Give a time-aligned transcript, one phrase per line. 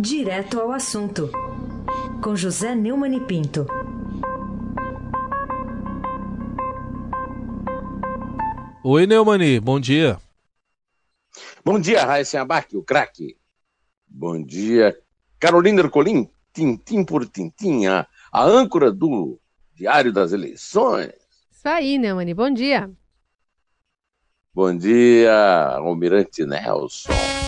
[0.00, 1.28] Direto ao assunto,
[2.22, 3.66] com José Neumann e Pinto.
[8.84, 10.20] Oi, Neumani, bom dia.
[11.64, 13.36] Bom dia, Raíssa Abac, o craque.
[14.06, 14.96] Bom dia,
[15.40, 19.40] Carolina Ercolim, tintim por tintim, a, a âncora do
[19.74, 21.12] Diário das Eleições.
[21.50, 22.88] Isso aí, Neumani, bom dia.
[24.54, 27.47] Bom dia, Almirante Nelson.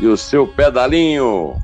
[0.00, 1.54] E o seu pedalinho.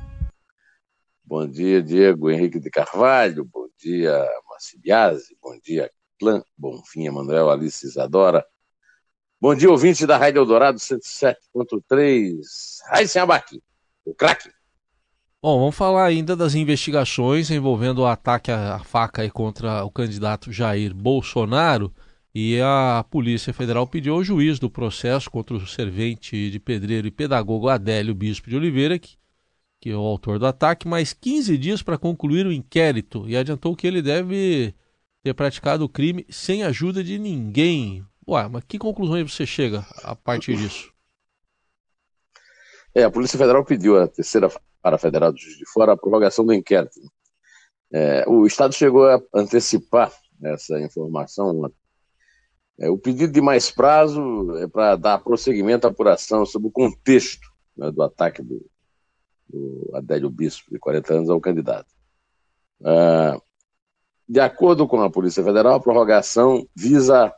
[1.25, 3.45] Bom dia, Diego Henrique de Carvalho.
[3.45, 5.37] Bom dia, Macibiase.
[5.41, 5.89] Bom dia,
[6.19, 6.43] Clã.
[6.59, 8.45] Bonfim, Emanuel, Alice Isadora.
[9.41, 12.35] Bom dia, ouvinte da Rádio Eldorado 107.3.
[12.89, 13.63] Raíssen Abac,
[14.05, 14.51] o craque.
[15.41, 20.93] Bom, vamos falar ainda das investigações envolvendo o ataque à faca contra o candidato Jair
[20.93, 21.95] Bolsonaro.
[22.35, 27.11] E a Polícia Federal pediu ao juiz do processo contra o servente de pedreiro e
[27.13, 29.17] pedagogo Adélio Bispo de Oliveira, que,
[29.81, 33.77] que é o autor do ataque, mais 15 dias para concluir o inquérito e adiantou
[33.77, 34.75] que ele deve
[35.23, 38.05] ter praticado o crime sem ajuda de ninguém.
[38.27, 40.93] Ué, mas que conclusões você chega a partir disso?
[42.93, 44.51] É, a Polícia Federal pediu a terceira
[44.83, 46.99] para Federal do Juiz de Fora a prorrogação do inquérito.
[47.93, 51.73] É, o Estado chegou a antecipar essa informação
[52.79, 57.49] é, o pedido de mais prazo é para dar prosseguimento à apuração sobre o contexto
[57.77, 58.65] né, do ataque do,
[59.49, 61.87] do, Adélio Bispo, de 40 anos, ao candidato.
[62.85, 63.39] Ah,
[64.29, 67.33] de acordo com a Polícia Federal, a prorrogação visa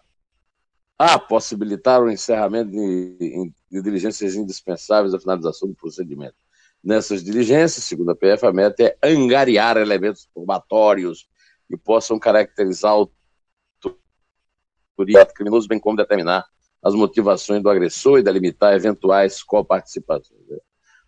[0.99, 6.37] a possibilitar o encerramento de, de diligências indispensáveis à finalização do procedimento.
[6.83, 11.29] Nessas diligências, segundo a PF, a meta é angariar elementos probatórios
[11.69, 13.11] que possam caracterizar o
[15.19, 16.47] ato criminoso, bem como determinar
[16.83, 20.41] as motivações do agressor e delimitar eventuais coparticipações.
[20.49, 20.59] Né?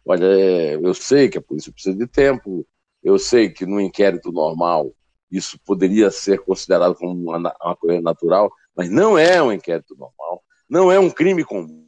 [0.05, 2.67] Olha, é, eu sei que a polícia precisa de tempo,
[3.03, 4.92] eu sei que no inquérito normal
[5.30, 10.42] isso poderia ser considerado como uma, uma coisa natural, mas não é um inquérito normal,
[10.68, 11.86] não é um crime comum,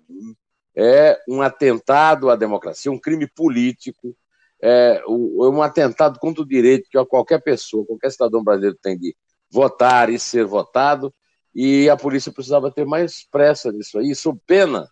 [0.76, 4.14] é um atentado à democracia, um crime político,
[4.62, 9.16] é um atentado contra o direito que qualquer pessoa, qualquer cidadão brasileiro tem de
[9.50, 11.12] votar e ser votado,
[11.54, 14.88] e a polícia precisava ter mais pressa nisso aí, isso pena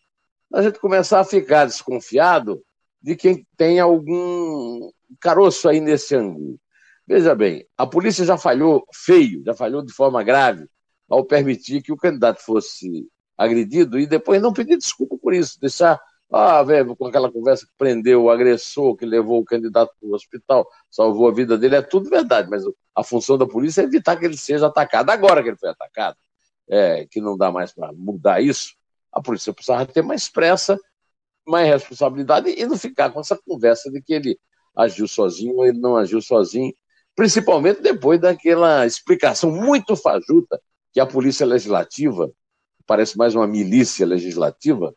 [0.52, 2.62] a gente começar a ficar desconfiado
[3.00, 6.58] de quem tem algum caroço aí nesse ângulo.
[7.06, 10.66] Veja bem, a polícia já falhou feio, já falhou de forma grave
[11.08, 15.98] ao permitir que o candidato fosse agredido e depois não pedir desculpa por isso, deixar,
[16.30, 20.14] ah, velho, com aquela conversa que prendeu o agressor, que levou o candidato para o
[20.14, 22.62] hospital, salvou a vida dele, é tudo verdade, mas
[22.94, 25.08] a função da polícia é evitar que ele seja atacado.
[25.10, 26.16] Agora que ele foi atacado,
[26.70, 28.74] é, que não dá mais para mudar isso,
[29.12, 30.78] a polícia precisava ter mais pressa,
[31.46, 34.38] mais responsabilidade e não ficar com essa conversa de que ele
[34.76, 36.72] agiu sozinho ou ele não agiu sozinho,
[37.16, 40.60] principalmente depois daquela explicação muito fajuta
[40.92, 42.30] que a polícia legislativa,
[42.86, 44.94] parece mais uma milícia legislativa,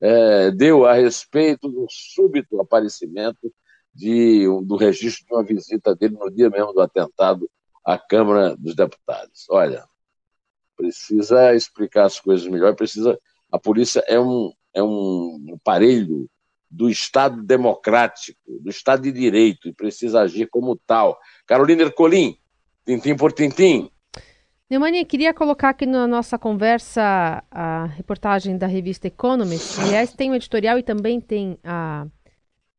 [0.00, 3.52] é, deu a respeito do súbito aparecimento
[3.94, 7.48] de, do registro de uma visita dele no dia mesmo do atentado
[7.84, 9.46] à Câmara dos Deputados.
[9.48, 9.86] Olha,
[10.76, 13.18] precisa explicar as coisas melhor, precisa.
[13.50, 16.28] A polícia é um, é um aparelho
[16.70, 21.18] do Estado democrático, do Estado de Direito, e precisa agir como tal.
[21.46, 22.36] Carolina Ercolim,
[22.84, 23.88] tintim por tintim.
[24.68, 29.80] Neumani, queria colocar aqui na nossa conversa a reportagem da revista Economist.
[29.80, 32.06] Aliás, tem o editorial e também tem a,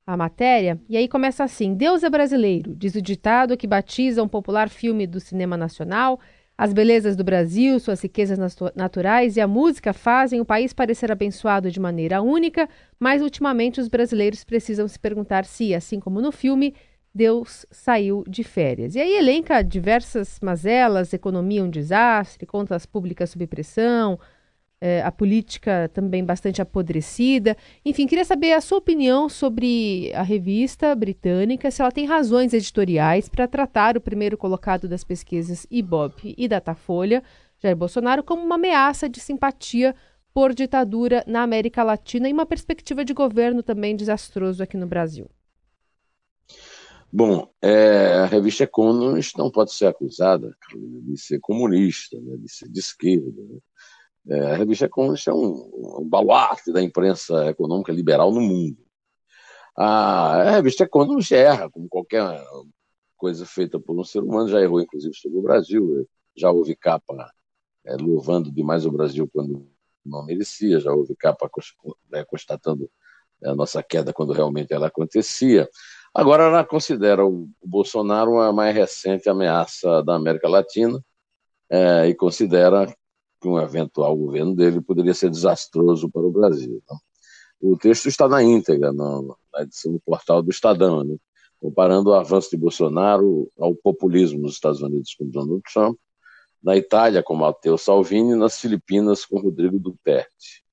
[0.05, 0.81] a matéria.
[0.89, 5.07] E aí começa assim: Deus é brasileiro, diz o ditado que batiza um popular filme
[5.07, 6.19] do cinema nacional
[6.57, 8.39] as belezas do Brasil, suas riquezas
[8.75, 13.89] naturais e a música fazem o país parecer abençoado de maneira única, mas ultimamente os
[13.89, 16.73] brasileiros precisam se perguntar se, assim como no filme,
[17.13, 18.95] Deus saiu de férias.
[18.95, 24.19] E aí elenca diversas mazelas, economia um desastre, contas públicas sob pressão,
[24.79, 27.55] é, a política também bastante apodrecida.
[27.83, 33.29] Enfim, queria saber a sua opinião sobre a revista britânica, se ela tem razões editoriais
[33.29, 37.23] para tratar o primeiro colocado das pesquisas Ibope e Datafolha,
[37.61, 39.95] Jair Bolsonaro, como uma ameaça de simpatia
[40.33, 45.29] por ditadura na América Latina e uma perspectiva de governo também desastroso aqui no Brasil.
[47.11, 52.67] Bom, é, a revista Economist não pode ser acusada de ser comunista, né, de ser
[52.67, 53.41] de esquerda.
[53.41, 53.59] Né?
[54.27, 58.77] É, a revista Economist é um, um baluarte da imprensa econômica liberal no mundo.
[59.77, 62.23] A, a revista Economist erra, como qualquer
[63.17, 67.31] coisa feita por um ser humano, já errou inclusive sobre o Brasil, já houve capa
[67.85, 69.67] é, louvando demais o Brasil quando
[70.03, 71.49] não merecia, já houve capa
[72.13, 72.89] é, constatando
[73.43, 75.69] a nossa queda quando realmente ela acontecia.
[76.13, 81.03] Agora ela considera o Bolsonaro uma mais recente ameaça da América Latina
[81.69, 82.87] é, e considera
[83.45, 86.81] que um eventual governo dele poderia ser desastroso para o Brasil.
[86.89, 86.97] Né?
[87.61, 89.21] O texto está na íntegra, na,
[89.53, 91.15] na edição do portal do Estadão, né?
[91.61, 95.95] comparando o avanço de Bolsonaro ao populismo nos Estados Unidos com Donald Trump,
[96.61, 100.63] na Itália com Matteo Salvini e nas Filipinas com Rodrigo Duterte.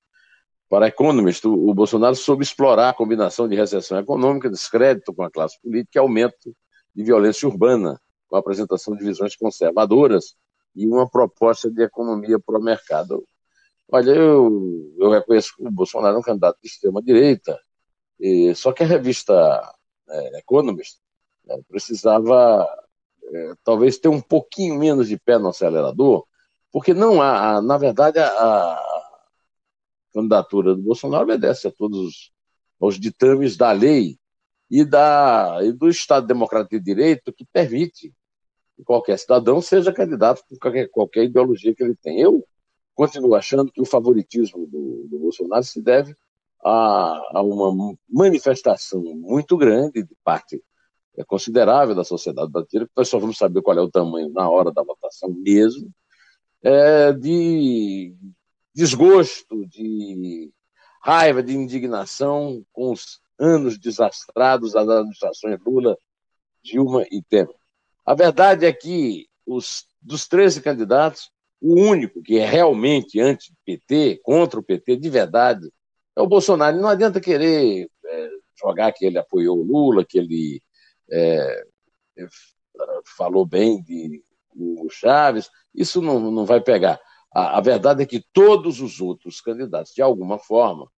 [0.66, 5.60] Para Economist, o Bolsonaro soube explorar a combinação de recessão econômica, descrédito com a classe
[5.60, 6.56] política e aumento
[6.94, 10.34] de violência urbana, com a apresentação de visões conservadoras
[10.74, 13.24] e uma proposta de economia pró-mercado.
[13.90, 17.60] Olha, eu, eu reconheço que o Bolsonaro é um candidato de extrema-direita,
[18.54, 19.34] só que a revista
[20.08, 20.98] é, Economist
[21.44, 22.66] né, precisava
[23.24, 26.24] é, talvez ter um pouquinho menos de pé no acelerador,
[26.70, 28.92] porque não há, na verdade, a,
[30.12, 32.32] candidatura do Bolsonaro obedece a todos
[32.78, 34.18] os ditames da lei
[34.70, 38.12] e, da, e do Estado Democrático de Direito que permite
[38.82, 42.20] qualquer cidadão seja candidato com qualquer, qualquer ideologia que ele tem.
[42.20, 42.44] Eu
[42.94, 46.14] continuo achando que o favoritismo do, do Bolsonaro se deve
[46.64, 50.62] a, a, uma manifestação muito grande de parte
[51.16, 54.48] é, considerável da sociedade brasileira, que nós só vamos saber qual é o tamanho na
[54.48, 55.90] hora da votação mesmo,
[56.62, 58.14] é, de
[58.74, 60.50] desgosto, de
[61.02, 65.98] raiva, de indignação com os anos desastrados das administrações Lula,
[66.62, 67.61] Dilma e Temer.
[68.04, 74.58] A verdade é que os, dos 13 candidatos, o único que é realmente anti-PT, contra
[74.58, 75.72] o PT de verdade,
[76.16, 76.80] é o Bolsonaro.
[76.80, 80.60] Não adianta querer é, jogar que ele apoiou o Lula, que ele
[81.10, 81.64] é,
[83.16, 84.22] falou bem de
[84.54, 87.00] o Chaves, isso não, não vai pegar.
[87.32, 90.90] A, a verdade é que todos os outros candidatos, de alguma forma,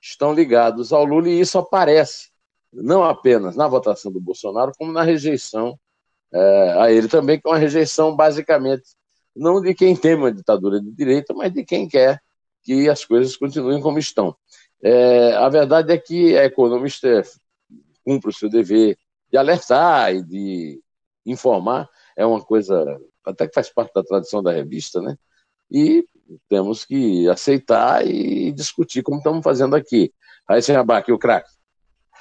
[0.00, 2.30] estão ligados ao Lula e isso aparece
[2.72, 5.78] não apenas na votação do Bolsonaro, como na rejeição
[6.32, 8.84] é, a ele também, que é uma rejeição basicamente
[9.34, 12.20] não de quem tem uma ditadura de direita, mas de quem quer
[12.62, 14.36] que as coisas continuem como estão.
[14.82, 17.22] É, a verdade é que a economista
[18.04, 18.98] cumpre o seu dever
[19.30, 20.82] de alertar e de
[21.24, 25.16] informar, é uma coisa até que faz parte da tradição da revista, né?
[25.70, 26.04] e
[26.48, 30.12] temos que aceitar e discutir como estamos fazendo aqui.
[30.48, 31.50] Aí, sem abaque, o craque.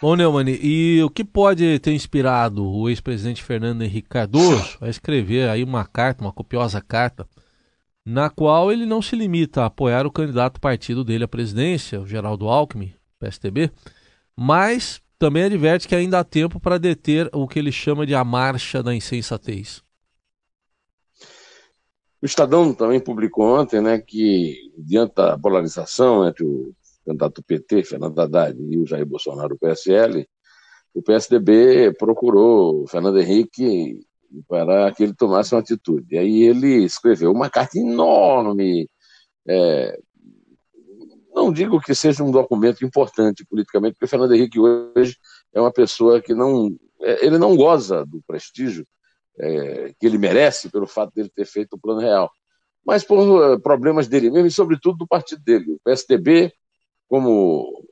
[0.02, 5.50] Bom, Neumann, e o que pode ter inspirado o ex-presidente Fernando Henrique Cardoso a escrever
[5.50, 7.28] aí uma carta, uma copiosa carta,
[8.06, 12.08] na qual ele não se limita a apoiar o candidato partido dele à presidência, o
[12.08, 13.70] Geraldo Alckmin, PSTB,
[14.38, 18.24] mas também adverte que ainda há tempo para deter o que ele chama de a
[18.24, 19.84] marcha da insensatez.
[22.22, 26.74] O Estadão também publicou ontem né, que, diante da polarização entre o
[27.10, 30.28] candidato PT, Fernando Haddad, e o Jair Bolsonaro, o PSL,
[30.94, 34.00] o PSDB procurou o Fernando Henrique
[34.48, 36.16] para que ele tomasse uma atitude.
[36.16, 38.90] E aí ele escreveu uma carta enorme.
[39.48, 40.00] É,
[41.34, 45.18] não digo que seja um documento importante politicamente, porque o Fernando Henrique hoje
[45.54, 46.76] é uma pessoa que não.
[47.02, 48.86] É, ele não goza do prestígio
[49.40, 52.30] é, que ele merece pelo fato dele ter feito o plano real,
[52.86, 55.74] mas por uh, problemas dele mesmo e, sobretudo, do partido dele.
[55.74, 56.52] O PSDB,
[57.10, 57.86] como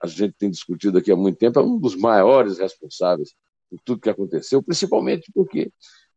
[0.00, 3.34] a gente tem discutido aqui há muito tempo, é um dos maiores responsáveis
[3.68, 5.72] por tudo que aconteceu, principalmente porque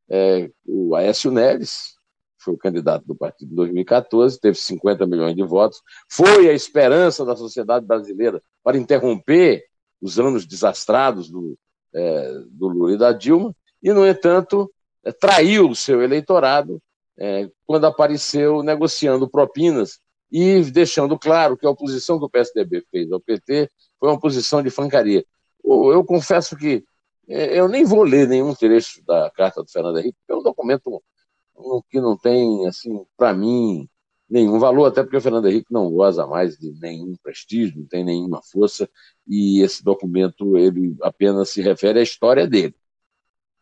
[0.09, 1.97] é, o Aécio Neves
[2.37, 7.25] foi o candidato do partido em 2014, teve 50 milhões de votos, foi a esperança
[7.25, 9.65] da sociedade brasileira para interromper
[10.01, 11.57] os anos desastrados do,
[11.93, 14.71] é, do Lula e da Dilma, e, no entanto,
[15.03, 16.81] é, traiu o seu eleitorado
[17.17, 19.99] é, quando apareceu negociando propinas
[20.31, 23.69] e deixando claro que a oposição que o PSDB fez ao PT
[23.99, 25.25] foi uma posição de francaria.
[25.63, 26.83] Eu confesso que
[27.27, 30.43] é, eu nem vou ler nenhum trecho da carta do Fernando Henrique, porque é um
[30.43, 31.03] documento
[31.89, 33.87] que não tem, assim, para mim,
[34.29, 38.03] nenhum valor, até porque o Fernando Henrique não goza mais de nenhum prestígio, não tem
[38.03, 38.89] nenhuma força,
[39.27, 42.75] e esse documento ele apenas se refere à história dele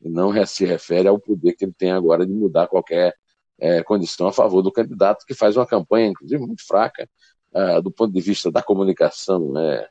[0.02, 3.16] e não se refere ao poder que ele tem agora de mudar qualquer
[3.60, 7.10] é, condição a favor do candidato, que faz uma campanha, inclusive, muito fraca,
[7.54, 9.88] uh, do ponto de vista da comunicação, é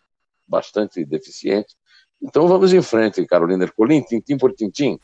[0.47, 1.75] bastante deficiente.
[2.23, 4.99] Então vamos em frente, Carolina Ercolim, tintim por tintim.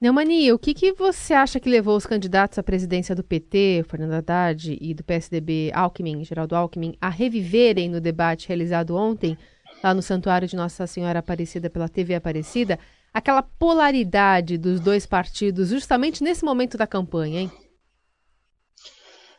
[0.00, 4.12] Neumani, o que, que você acha que levou os candidatos à presidência do PT, Fernando
[4.12, 9.38] Haddad, e do PSDB, Alckmin, Geraldo Alckmin, a reviverem no debate realizado ontem,
[9.82, 12.78] lá no Santuário de Nossa Senhora Aparecida pela TV Aparecida,
[13.12, 17.52] aquela polaridade dos dois partidos justamente nesse momento da campanha, hein?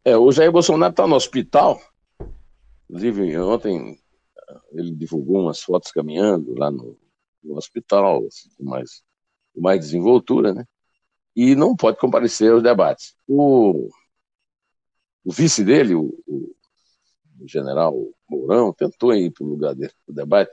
[0.07, 1.81] É, o Jair Bolsonaro está no hospital.
[2.87, 3.99] Inclusive, ontem
[4.71, 6.95] ele divulgou umas fotos caminhando lá no,
[7.43, 9.03] no hospital, assim, com mais,
[9.51, 10.63] com mais desenvoltura, né?
[11.35, 13.15] E não pode comparecer aos debates.
[13.27, 13.89] O,
[15.23, 16.55] o vice dele, o, o,
[17.41, 17.95] o general
[18.29, 20.51] Mourão, tentou ir para o lugar dele do debate,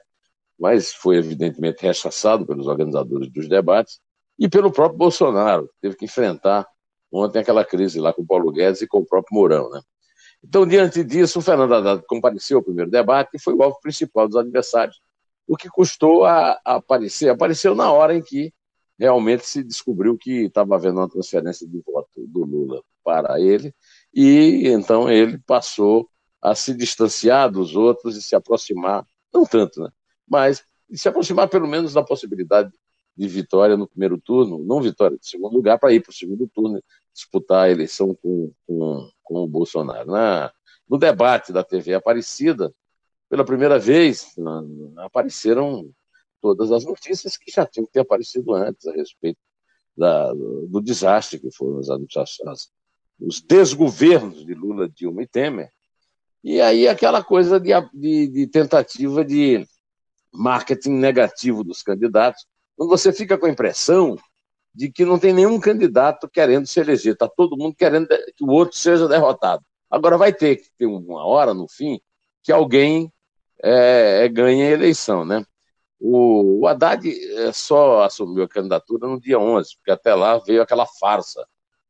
[0.59, 4.01] mas foi evidentemente rechaçado pelos organizadores dos debates
[4.39, 6.67] e pelo próprio Bolsonaro, teve que enfrentar
[7.13, 9.81] ontem aquela crise lá com o Paulo Guedes e com o próprio Mourão, né?
[10.45, 14.27] Então, diante disso, o Fernando Haddad compareceu ao primeiro debate e foi o alvo principal
[14.27, 15.01] dos adversários,
[15.47, 17.29] o que custou a, aparecer.
[17.29, 18.53] Apareceu na hora em que
[18.99, 23.73] realmente se descobriu que estava havendo uma transferência de voto do Lula para ele,
[24.13, 26.09] e então ele passou
[26.41, 29.91] a se distanciar dos outros e se aproximar, não tanto, né?
[30.29, 32.73] mas se aproximar pelo menos da possibilidade
[33.17, 36.49] de vitória no primeiro turno, não vitória de segundo lugar, para ir para o segundo
[36.49, 40.11] turno disputar a eleição com, com, com o Bolsonaro.
[40.11, 40.53] Na,
[40.89, 42.73] no debate da TV Aparecida,
[43.29, 44.63] pela primeira vez, na,
[45.05, 45.91] apareceram
[46.41, 49.39] todas as notícias que já tinham que ter aparecido antes a respeito
[49.97, 52.71] da, do, desastre que foram as administrações,
[53.21, 55.71] os desgovernos de Lula, Dilma e Temer.
[56.43, 59.65] E aí aquela coisa de, de, de tentativa de
[60.33, 64.19] marketing negativo dos candidatos, quando você fica com a impressão
[64.75, 68.49] de que não tem nenhum candidato querendo se eleger, está todo mundo querendo que o
[68.49, 69.63] outro seja derrotado.
[69.91, 72.01] Agora vai ter que ter uma hora no fim
[72.43, 73.13] que alguém
[73.63, 75.45] é, é ganhe a eleição, né?
[76.01, 80.63] O, o Haddad é, só assumiu a candidatura no dia 11, porque até lá veio
[80.63, 81.47] aquela farsa,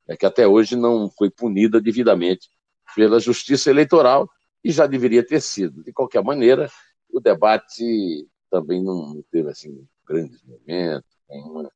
[0.06, 2.50] é que até hoje não foi punida devidamente
[2.94, 4.28] pela Justiça Eleitoral
[4.62, 5.82] e já deveria ter sido.
[5.82, 6.70] De qualquer maneira,
[7.10, 11.70] o debate também não teve assim grandes momentos, nenhuma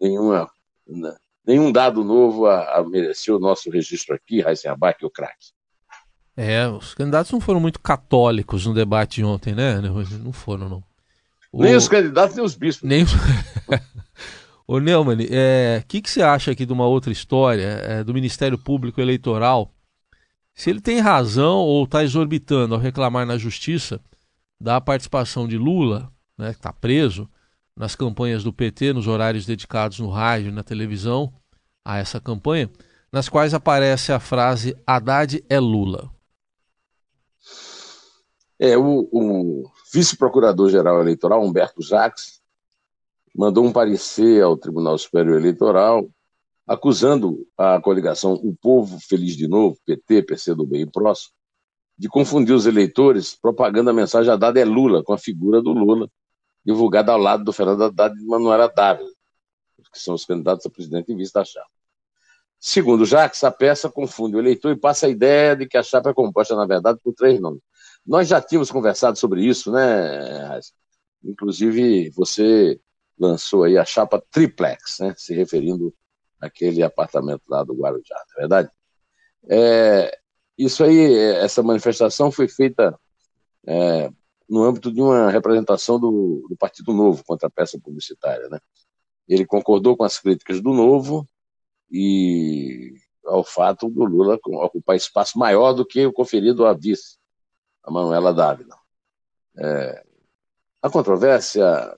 [0.00, 0.50] nenhuma,
[0.86, 1.16] né,
[1.46, 5.52] nenhum dado novo a, a merecer o nosso registro aqui, Raíssen Abac, o craque.
[6.36, 9.80] É, os candidatos não foram muito católicos no debate de ontem, né?
[9.80, 10.84] Não foram, não.
[11.52, 11.62] O...
[11.62, 12.88] Nem os candidatos, nem os bispos.
[12.88, 13.04] Nem...
[14.66, 18.14] Ô Neumann, o é, que, que você acha aqui de uma outra história é, do
[18.14, 19.74] Ministério Público Eleitoral?
[20.54, 24.00] Se ele tem razão ou está exorbitando ao reclamar na justiça
[24.60, 27.28] da participação de Lula, né, que está preso,
[27.76, 31.32] nas campanhas do PT, nos horários dedicados no rádio e na televisão
[31.84, 32.70] a essa campanha,
[33.12, 36.10] nas quais aparece a frase Haddad é Lula.
[38.58, 42.40] É, o, o vice-procurador-geral eleitoral, Humberto Jacques,
[43.34, 46.08] mandou um parecer ao Tribunal Superior Eleitoral
[46.66, 51.32] acusando a coligação O Povo Feliz de Novo, PT, PCdoB e PROS,
[51.98, 56.08] de confundir os eleitores propagando a mensagem Haddad é Lula com a figura do Lula
[56.64, 59.10] divulgada ao lado do Fernando Haddad e Manuela Dávila,
[59.92, 61.70] que são os candidatos a presidente em vista da chapa.
[62.58, 66.10] Segundo Jacques, a peça confunde o eleitor e passa a ideia de que a chapa
[66.10, 67.62] é composta, na verdade, por três nomes.
[68.06, 70.60] Nós já tínhamos conversado sobre isso, né,
[71.22, 72.80] Inclusive, você
[73.18, 75.94] lançou aí a chapa triplex, né, se referindo
[76.40, 78.70] àquele apartamento lá do Guarujá, não é verdade?
[79.48, 80.18] É,
[80.56, 82.98] isso aí, essa manifestação foi feita
[83.66, 84.10] é,
[84.50, 88.48] no âmbito de uma representação do, do Partido Novo contra a peça publicitária.
[88.48, 88.58] Né?
[89.28, 91.26] Ele concordou com as críticas do Novo
[91.88, 92.92] e
[93.24, 97.16] ao fato do Lula ocupar espaço maior do que o conferido à vice,
[97.84, 98.76] a Manuela Dávila.
[99.56, 100.04] É,
[100.82, 101.96] a controvérsia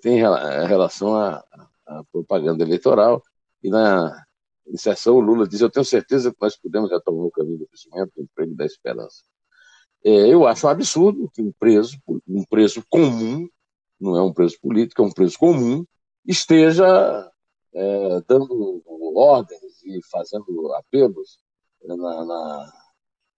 [0.00, 1.44] tem relação à,
[1.86, 3.22] à, propaganda eleitoral
[3.62, 4.24] e na
[4.66, 8.12] inserção o Lula diz eu tenho certeza que nós podemos retomar o caminho do crescimento,
[8.16, 9.24] do emprego e da esperança.
[10.04, 13.48] É, eu acho um absurdo que um preso, um preso comum,
[14.00, 15.84] não é um preso político, é um preso comum,
[16.26, 17.30] esteja
[17.74, 18.82] é, dando
[19.14, 21.38] ordens e fazendo apelos
[21.84, 22.72] na, na,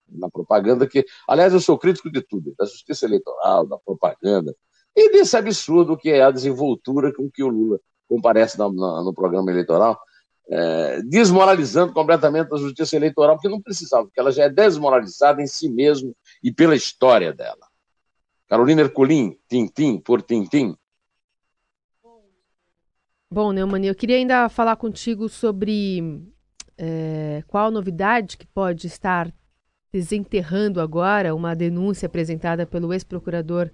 [0.09, 4.55] na, propaganda que, aliás, eu sou crítico de tudo, da justiça eleitoral, da propaganda,
[4.95, 9.99] e desse absurdo que é a desenvoltura com que o Lula comparece no, programa eleitoral,
[10.49, 15.47] é, desmoralizando completamente a justiça eleitoral, porque não precisava, porque ela já é desmoralizada em
[15.47, 17.69] si mesma e pela história dela.
[18.49, 20.77] Carolina Ercolim, Tintim por Tintim.
[23.31, 26.23] Bom, Neumann, eu queria ainda falar contigo sobre
[26.77, 29.33] é, qual novidade que pode estar
[29.91, 33.71] desenterrando agora uma denúncia apresentada pelo ex-procurador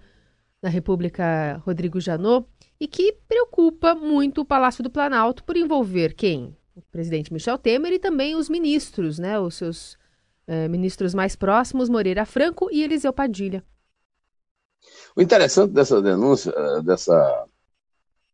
[0.60, 2.46] da República, Rodrigo Janot,
[2.78, 6.56] e que preocupa muito o Palácio do Planalto por envolver quem?
[6.78, 9.98] o presidente Michel Temer e também os ministros, né, os seus
[10.48, 13.62] é, ministros mais próximos, Moreira Franco e Eliseu Padilha.
[15.14, 17.46] O interessante dessa denúncia, eh, dessa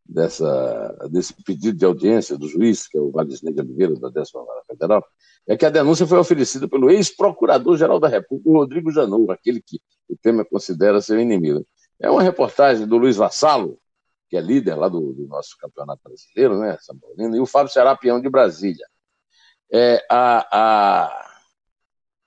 [0.07, 4.31] dessa, desse pedido de audiência do juiz, que é o Valdesnei de Oliveira, da 10
[4.31, 5.03] Vara Federal,
[5.47, 10.15] é que a denúncia foi oferecida pelo ex-procurador-geral da República, Rodrigo Janot, aquele que o
[10.15, 11.65] Temer considera seu inimigo.
[11.99, 13.79] É uma reportagem do Luiz Vassalo,
[14.29, 17.71] que é líder lá do, do nosso campeonato brasileiro, né, São Paulino, e o Fábio
[17.71, 18.85] Serapião de Brasília.
[19.71, 21.34] É, a, a,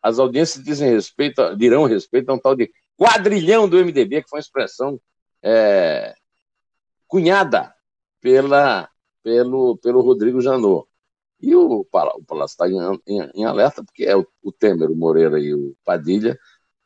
[0.03, 4.39] as audiências dizem respeito, dirão respeito a um tal de quadrilhão do MDB, que foi
[4.39, 5.01] uma expressão
[5.43, 6.15] é,
[7.07, 7.75] cunhada
[8.21, 8.89] pela,
[9.23, 10.87] pelo, pelo Rodrigo Janot.
[11.41, 14.97] E o, o Palácio está em, em, em, alerta, porque é o, o, Temer, o
[14.97, 16.39] Moreira e o Padilha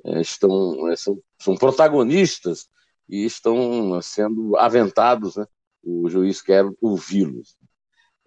[0.05, 2.69] é, estão, é, são, são, protagonistas
[3.09, 5.37] e estão sendo aventados.
[5.37, 5.47] Né?
[5.83, 7.57] O juiz quer ouvi-los.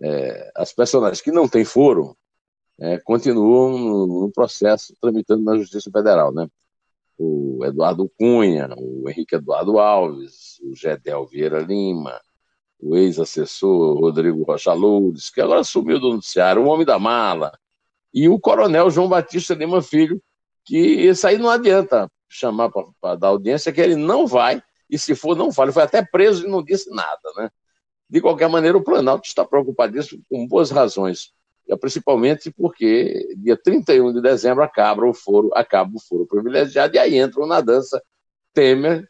[0.01, 2.17] É, as personagens que não têm foro
[2.79, 6.33] é, continuam no, no, processo tramitando na Justiça Federal.
[6.33, 6.47] Né?
[7.17, 12.19] O Eduardo Cunha, o Henrique Eduardo Alves, o Gedel Vieira Lima,
[12.79, 17.57] o ex-assessor Rodrigo Rocha Lourdes, que agora sumiu do noticiário, o Homem da Mala,
[18.13, 20.21] e o coronel João Batista Lima Filho,
[20.63, 25.15] que isso aí não adianta chamar para dar audiência, que ele não vai, e se
[25.15, 25.67] for, não fala.
[25.67, 27.49] Ele foi até preso e não disse nada, né?
[28.09, 31.33] De qualquer maneira, o Planalto está preocupadíssimo com boas razões,
[31.79, 37.17] principalmente porque dia 31 de dezembro acaba o foro, acaba o foro privilegiado, e aí
[37.17, 38.01] entram na dança
[38.53, 39.07] Temer,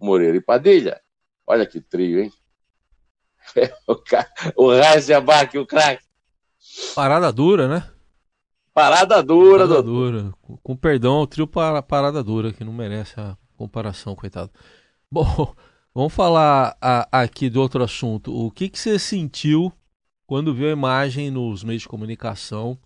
[0.00, 1.00] Moreira e Padilha.
[1.46, 2.32] Olha que trio, hein?
[3.86, 6.04] o, o Heisenbach, o craque.
[6.94, 7.88] Parada dura, né?
[8.74, 10.32] Parada dura, Parada dura.
[10.40, 14.50] Com, com perdão, o trio para, parada dura, que não merece a comparação, coitado.
[15.10, 15.54] Bom,
[15.94, 18.34] vamos falar a, aqui do outro assunto.
[18.34, 19.72] O que, que você sentiu
[20.32, 22.78] quando viu a imagem nos meios de comunicação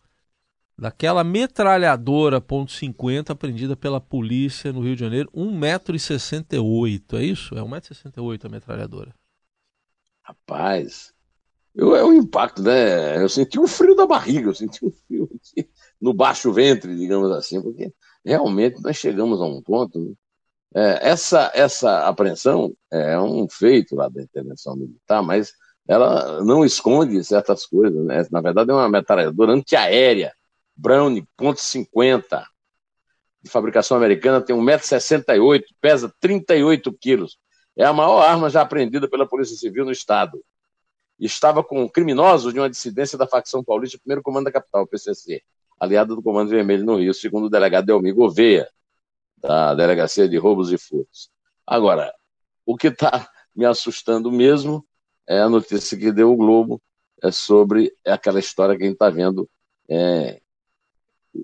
[0.77, 7.55] daquela metralhadora ponto .50 apreendida pela polícia no Rio de Janeiro, 1,68m, é isso?
[7.55, 9.15] É 1,68m a metralhadora.
[10.23, 11.15] Rapaz,
[11.73, 13.23] eu, é um impacto, né?
[13.23, 17.31] Eu senti um frio da barriga, eu senti um frio aqui, no baixo ventre, digamos
[17.31, 20.01] assim, porque realmente nós chegamos a um ponto.
[20.01, 20.15] Né?
[20.75, 25.53] É, essa, essa apreensão é um feito lá da intervenção militar, mas
[25.89, 28.05] ela não esconde certas coisas.
[28.05, 28.27] Né?
[28.31, 30.33] Na verdade, é uma metralhadora antiaérea,
[30.77, 32.45] Browning .50,
[33.43, 37.39] de fabricação americana, tem 1,68m, pesa 38 quilos.
[37.77, 40.43] É a maior arma já apreendida pela Polícia Civil no Estado.
[41.19, 45.43] Estava com criminosos de uma dissidência da facção paulista, primeiro comando da capital, PCC,
[45.79, 48.69] aliado do Comando Vermelho no Rio, segundo o delegado Delmir Gouveia,
[49.39, 51.31] da Delegacia de Roubos e Furtos.
[51.67, 52.13] Agora,
[52.65, 54.85] o que está me assustando mesmo
[55.29, 56.81] é a notícia que deu o Globo
[57.23, 59.49] é sobre aquela história que a gente está vendo
[59.89, 60.41] é,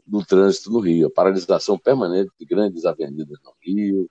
[0.06, 4.10] do trânsito no Rio, a paralisação permanente de grandes avenidas no Rio,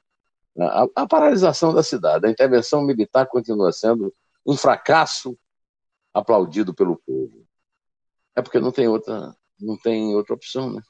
[0.57, 2.27] a, a paralisação da cidade.
[2.27, 4.13] A intervenção militar continua sendo
[4.45, 5.37] um fracasso
[6.13, 7.45] aplaudido pelo povo.
[8.35, 10.81] É porque não tem outra, não tem outra opção, né?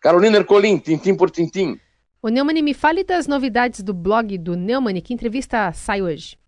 [0.00, 1.78] Carolina Ercolim, tintim por tintim.
[2.22, 5.00] O Neumann, me fale das novidades do blog do Neumann.
[5.00, 6.38] Que entrevista sai hoje?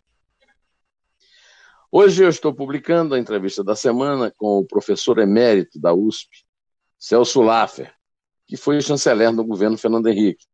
[1.90, 6.44] Hoje eu estou publicando a entrevista da semana com o professor emérito da USP,
[6.98, 7.92] Celso Laffer,
[8.46, 10.44] que foi chanceler no governo Fernando Henrique.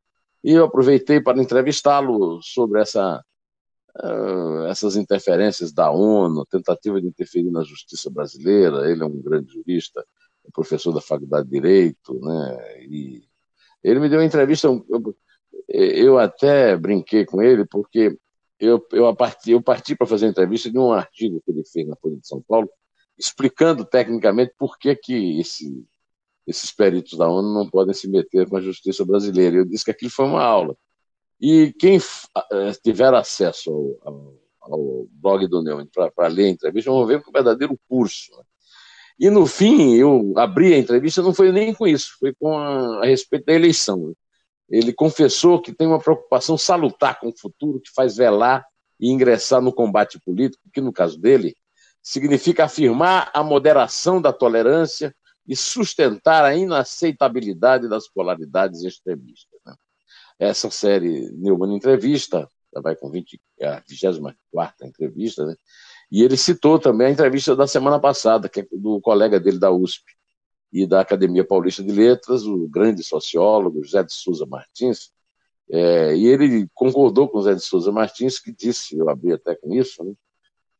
[0.44, 3.24] E eu aproveitei para entrevistá-lo sobre essa,
[4.02, 8.90] uh, essas interferências da ONU, tentativa de interferir na justiça brasileira.
[8.90, 10.04] Ele é um grande jurista,
[10.44, 12.82] é professor da Faculdade de Direito, né?
[12.82, 13.22] E
[13.82, 14.68] ele me deu uma entrevista.
[15.68, 18.18] Eu até brinquei com ele, porque
[18.66, 21.86] eu, eu, parti, eu parti para fazer a entrevista de um artigo que ele fez
[21.86, 22.68] na Folha de São Paulo,
[23.18, 25.84] explicando tecnicamente por que, que esse
[26.46, 29.56] esses peritos da ONU não podem se meter com a justiça brasileira.
[29.56, 30.76] Eu disse que aquilo foi uma aula.
[31.40, 37.06] E quem eh, tiver acesso ao, ao, blog do Neumann para ler a entrevista, vão
[37.06, 38.36] ver é um verdadeiro curso.
[38.36, 38.44] Né?
[39.18, 43.02] E no fim, eu abri a entrevista, não foi nem com isso, foi com a,
[43.02, 44.14] a respeito da eleição.
[44.68, 48.64] Ele confessou que tem uma preocupação salutar com o futuro, que faz velar
[48.98, 51.54] e ingressar no combate político, que no caso dele
[52.02, 55.14] significa afirmar a moderação da tolerância
[55.46, 59.60] e sustentar a inaceitabilidade das polaridades extremistas.
[59.66, 59.74] Né?
[60.38, 65.54] Essa série Neumann Entrevista, já vai com 20, é a 24 entrevista, né?
[66.10, 69.70] e ele citou também a entrevista da semana passada, que é do colega dele da
[69.70, 70.04] USP
[70.72, 75.12] e da Academia Paulista de Letras, o grande sociólogo José de Souza Martins,
[75.70, 79.54] é, e ele concordou com o José de Souza Martins, que disse, eu abri até
[79.54, 80.14] com isso, né,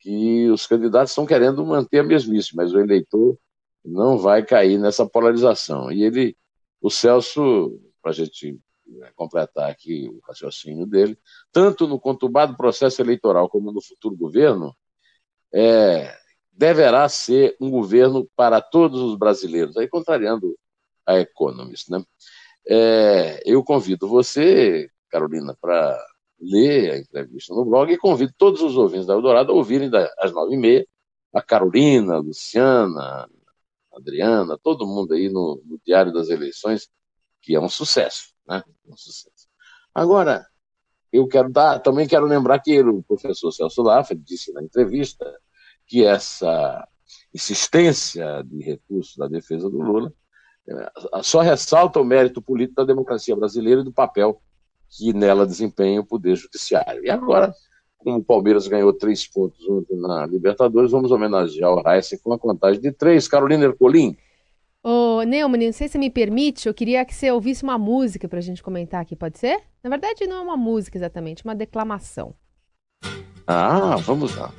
[0.01, 3.39] que os candidatos estão querendo manter a mesmice, mas o eleitor
[3.85, 5.93] não vai cair nessa polarização.
[5.93, 6.37] E ele,
[6.81, 11.17] o Celso, para a gente né, completar aqui o raciocínio dele,
[11.53, 14.75] tanto no conturbado processo eleitoral como no futuro governo,
[15.55, 16.15] é,
[16.63, 20.57] deverá ser um governo para todos os brasileiros, aí contrariando
[21.05, 21.91] a Economist.
[21.91, 22.05] Né?
[22.69, 25.99] É, eu convido você, Carolina, para
[26.41, 30.31] ler a entrevista no blog e convido todos os ouvintes da Eldorado a ouvirem às
[30.31, 30.87] nove e meia
[31.35, 36.89] a Carolina, a Luciana, a Adriana, todo mundo aí no, no, Diário das Eleições,
[37.41, 38.63] que é um sucesso, né?
[38.87, 39.49] Um sucesso.
[39.93, 40.47] Agora,
[41.13, 45.25] eu quero dar, também quero lembrar que o professor Celso Laffer disse na entrevista
[45.93, 46.89] que essa
[47.35, 50.11] insistência de recursos da defesa do Lula
[50.67, 54.41] é, só ressalta o mérito político da democracia brasileira e do papel
[54.89, 57.05] que nela desempenha o Poder Judiciário.
[57.05, 57.53] E agora,
[57.99, 62.39] como o Palmeiras ganhou três pontos ontem na Libertadores, vamos homenagear o Raíssa com a
[62.39, 63.29] contagem de três.
[63.29, 64.17] Carolina Ercolim.
[64.83, 68.39] Ô, Neumann, não sei se me permite, eu queria que você ouvisse uma música para
[68.39, 69.61] a gente comentar aqui, pode ser?
[69.85, 72.35] Na verdade, não é uma música exatamente, uma declamação.
[73.47, 74.51] Ah, vamos lá.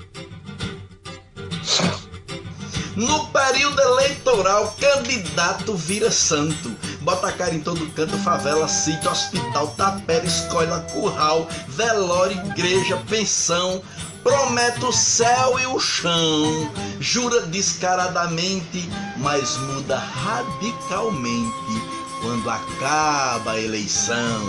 [2.96, 6.76] No período eleitoral, candidato vira santo.
[7.02, 13.82] Bota a cara em todo canto, favela, sítio, hospital, tapera, escola, curral, velório, igreja, pensão.
[14.24, 21.82] Promete o céu e o chão, jura descaradamente, mas muda radicalmente
[22.22, 24.42] quando acaba a eleição.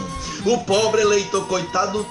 [0.47, 2.07] O pobre eleitor coitado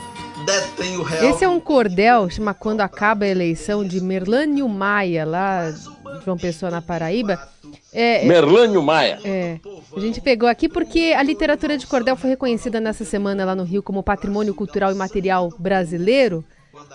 [0.46, 1.24] detém o real.
[1.24, 5.74] Esse é um cordel, chama Quando Acaba a Eleição, de Merlânio Maia, lá
[6.24, 7.40] João Pessoa, na Paraíba.
[7.92, 9.20] É, é, Merlânio Maia.
[9.24, 9.60] É.
[9.96, 13.64] A gente pegou aqui porque a literatura de cordel foi reconhecida nessa semana lá no
[13.64, 16.44] Rio como patrimônio cultural e material brasileiro,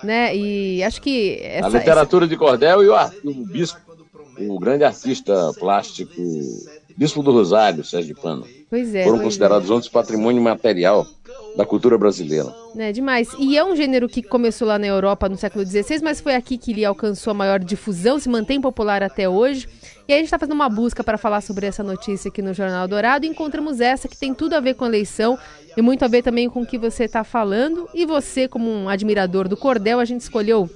[0.02, 0.34] né?
[0.36, 2.30] E acho que essa, a literatura essa...
[2.30, 3.80] de cordel e o, o bispo,
[4.40, 6.12] o grande artista plástico,
[6.96, 9.72] bispo do Rosário, Sérgio Pano, pois é, foram pois considerados é.
[9.72, 11.06] ontem patrimônio material
[11.56, 12.54] da cultura brasileira.
[12.76, 13.28] É demais.
[13.38, 16.56] E é um gênero que começou lá na Europa no século XVI, mas foi aqui
[16.56, 19.68] que ele alcançou a maior difusão, se mantém popular até hoje.
[20.06, 22.54] E aí a gente está fazendo uma busca para falar sobre essa notícia aqui no
[22.54, 25.38] Jornal Dourado e encontramos essa que tem tudo a ver com a eleição
[25.76, 27.88] e muito a ver também com o que você está falando.
[27.92, 30.68] E você, como um admirador do cordel, a gente escolheu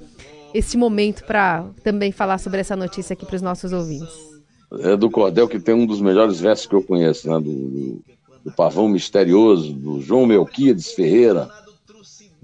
[0.52, 4.32] esse momento para também falar sobre essa notícia aqui para os nossos ouvintes.
[4.80, 7.35] É do cordel que tem um dos melhores versos que eu conheço, né?
[7.35, 8.04] Do, do
[8.50, 11.48] Pavão Misterioso, do João Melquides Ferreira,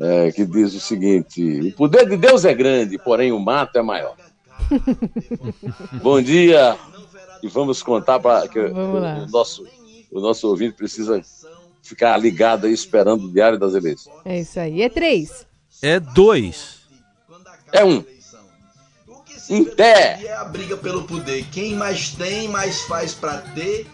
[0.01, 3.83] é, que diz o seguinte: O poder de Deus é grande, porém o mato é
[3.83, 4.15] maior.
[6.03, 6.79] Bom dia,
[7.43, 9.67] e vamos contar para que o, o, nosso,
[10.11, 11.21] o nosso ouvinte precisa
[11.83, 14.17] ficar ligado aí esperando o Diário das Eleições.
[14.25, 14.83] É isso aí.
[14.83, 15.47] É três.
[15.83, 16.79] É dois.
[17.73, 18.05] É um.
[19.49, 20.21] Em pé.
[20.23, 21.47] É a briga pelo poder.
[21.51, 23.87] Quem mais tem, mais faz para ter.